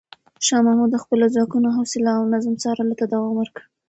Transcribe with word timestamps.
شاه 0.45 0.61
محمود 0.65 0.89
د 0.93 0.97
خپلو 1.03 1.25
ځواکونو 1.35 1.67
حوصله 1.77 2.11
او 2.17 2.23
نظم 2.33 2.53
څارلو 2.63 2.97
ته 2.99 3.05
دوام 3.13 3.33
ورکړ. 3.37 3.61